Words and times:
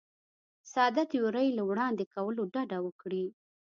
ساده 0.73 1.03
تیورۍ 1.11 1.47
له 1.57 1.63
وړاندې 1.69 2.03
کولو 2.13 2.41
ډډه 2.53 2.77
وکړي. 2.85 3.25